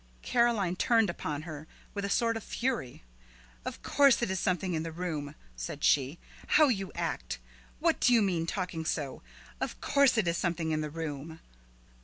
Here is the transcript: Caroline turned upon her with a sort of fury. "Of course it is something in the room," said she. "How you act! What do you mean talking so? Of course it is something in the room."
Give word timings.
Caroline 0.23 0.75
turned 0.77 1.11
upon 1.11 1.43
her 1.43 1.67
with 1.93 2.03
a 2.03 2.09
sort 2.09 2.35
of 2.35 2.43
fury. 2.43 3.03
"Of 3.63 3.83
course 3.83 4.23
it 4.23 4.31
is 4.31 4.39
something 4.39 4.73
in 4.73 4.81
the 4.81 4.91
room," 4.91 5.35
said 5.55 5.83
she. 5.83 6.17
"How 6.57 6.69
you 6.69 6.91
act! 6.95 7.37
What 7.79 7.99
do 7.99 8.11
you 8.11 8.23
mean 8.23 8.47
talking 8.47 8.83
so? 8.83 9.21
Of 9.59 9.79
course 9.79 10.17
it 10.17 10.27
is 10.27 10.37
something 10.39 10.71
in 10.71 10.81
the 10.81 10.89
room." 10.89 11.39